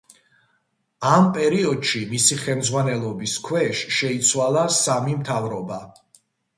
[1.09, 5.85] ამ პერიოდში მისი ხელმძღვანელობის ქვეშ შეიცვალა სამი მთავრობა.